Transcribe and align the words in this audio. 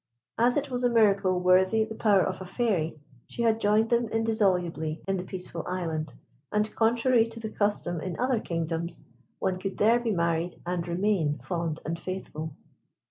As 0.39 0.57
it 0.57 0.71
was 0.71 0.83
a 0.83 0.89
miracle 0.89 1.39
worthy 1.39 1.83
the 1.83 1.93
power 1.93 2.23
of 2.23 2.41
a 2.41 2.45
Fairy, 2.47 2.99
she 3.27 3.43
had 3.43 3.61
joined 3.61 3.91
them 3.91 4.07
indissolubly 4.07 4.99
in 5.07 5.17
the 5.17 5.23
Peaceful 5.23 5.63
Island, 5.67 6.15
and, 6.51 6.75
contrary 6.75 7.27
to 7.27 7.39
the 7.39 7.51
custom 7.51 8.01
in 8.01 8.19
other 8.19 8.39
kingdoms, 8.39 9.01
one 9.37 9.59
could 9.59 9.77
there 9.77 9.99
be 9.99 10.09
married, 10.11 10.59
and 10.65 10.87
remain 10.87 11.37
fond 11.37 11.81
and 11.85 11.99
faithful. 11.99 12.55